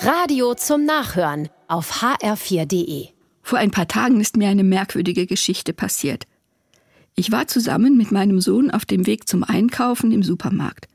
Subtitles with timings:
[0.00, 3.08] Radio zum Nachhören auf hr4.de.
[3.42, 6.24] Vor ein paar Tagen ist mir eine merkwürdige Geschichte passiert.
[7.16, 10.86] Ich war zusammen mit meinem Sohn auf dem Weg zum Einkaufen im Supermarkt.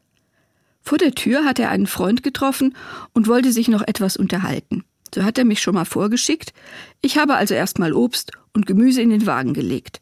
[0.81, 2.77] Vor der Tür hat er einen Freund getroffen
[3.13, 4.85] und wollte sich noch etwas unterhalten.
[5.13, 6.53] So hat er mich schon mal vorgeschickt.
[7.01, 9.99] Ich habe also erstmal Obst und Gemüse in den Wagen gelegt.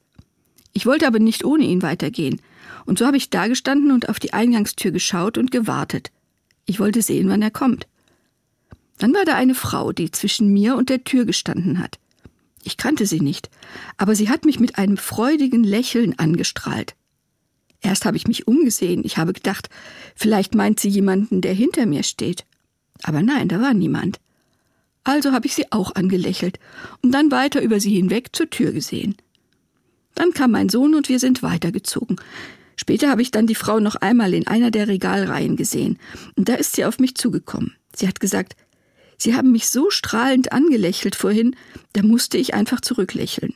[0.73, 2.39] Ich wollte aber nicht ohne ihn weitergehen.
[2.85, 6.11] Und so habe ich dagestanden und auf die Eingangstür geschaut und gewartet.
[6.67, 7.87] Ich wollte sehen, wann er kommt.
[9.01, 11.97] Dann war da eine Frau, die zwischen mir und der Tür gestanden hat.
[12.63, 13.49] Ich kannte sie nicht,
[13.97, 16.93] aber sie hat mich mit einem freudigen Lächeln angestrahlt.
[17.81, 19.69] Erst habe ich mich umgesehen, ich habe gedacht,
[20.15, 22.45] vielleicht meint sie jemanden, der hinter mir steht.
[23.01, 24.19] Aber nein, da war niemand.
[25.03, 26.59] Also habe ich sie auch angelächelt
[27.01, 29.15] und dann weiter über sie hinweg zur Tür gesehen.
[30.13, 32.17] Dann kam mein Sohn und wir sind weitergezogen.
[32.75, 35.97] Später habe ich dann die Frau noch einmal in einer der Regalreihen gesehen,
[36.35, 37.75] und da ist sie auf mich zugekommen.
[37.95, 38.55] Sie hat gesagt,
[39.21, 41.55] Sie haben mich so strahlend angelächelt vorhin,
[41.93, 43.53] da musste ich einfach zurücklächeln.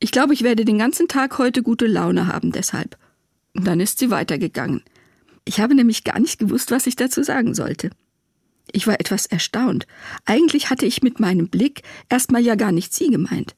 [0.00, 2.98] Ich glaube, ich werde den ganzen Tag heute gute Laune haben deshalb.
[3.54, 4.82] Und dann ist sie weitergegangen.
[5.46, 7.88] Ich habe nämlich gar nicht gewusst, was ich dazu sagen sollte.
[8.70, 9.86] Ich war etwas erstaunt.
[10.26, 13.56] Eigentlich hatte ich mit meinem Blick erstmal ja gar nicht sie gemeint.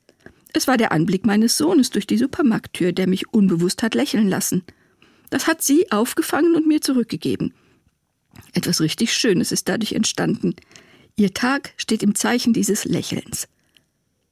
[0.52, 4.62] Es war der Anblick meines Sohnes durch die Supermarkttür, der mich unbewusst hat lächeln lassen.
[5.30, 7.54] Das hat sie aufgefangen und mir zurückgegeben.
[8.52, 10.54] Etwas richtig Schönes ist dadurch entstanden.
[11.16, 13.48] Ihr Tag steht im Zeichen dieses Lächelns.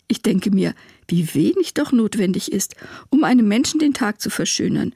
[0.08, 0.74] Ich denke mir,
[1.06, 2.74] wie wenig doch notwendig ist,
[3.10, 4.94] um einem Menschen den Tag zu verschönern,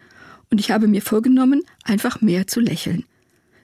[0.50, 3.05] und ich habe mir vorgenommen, einfach mehr zu lächeln.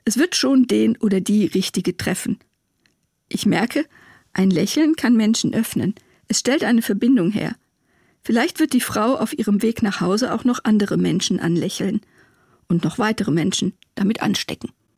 [0.07, 2.39] Es wird schon den oder die Richtige treffen.
[3.29, 3.85] Ich merke,
[4.33, 5.95] ein Lächeln kann Menschen öffnen,
[6.29, 7.57] es stellt eine Verbindung her.
[8.23, 12.01] Vielleicht wird die Frau auf ihrem Weg nach Hause auch noch andere Menschen anlächeln
[12.69, 14.71] und noch weitere Menschen damit anstecken.